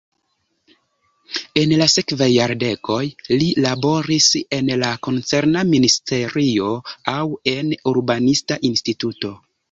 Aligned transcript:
En 1.63 1.73
la 1.81 1.87
sekvaj 1.95 2.27
jardekoj 2.29 3.03
li 3.41 3.49
laboris 3.65 4.29
en 4.57 4.71
la 4.83 4.89
koncerna 5.09 5.63
ministerio 5.73 6.71
aŭ 7.13 7.19
en 7.53 7.69
urbanista 7.93 8.59
instituto. 8.71 9.33